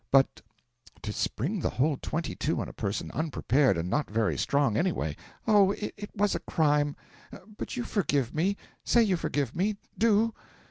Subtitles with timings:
[0.09, 0.41] But
[1.03, 5.15] to spring the whole twenty two on a person unprepared and not very strong anyway'
[5.47, 6.95] 'Oh, it was a crime!
[7.55, 9.77] But you forgive me say you forgive me.
[9.95, 10.33] Do!'